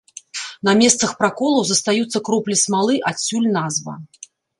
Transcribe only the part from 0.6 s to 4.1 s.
На месцах праколаў застаюцца кроплі смалы, адсюль назва.